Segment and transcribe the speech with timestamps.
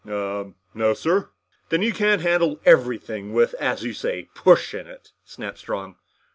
[0.03, 1.29] "Uhh no, sir."
[1.69, 5.95] "Then you can't handle everything with, as you say, push in it!" snapped Strong.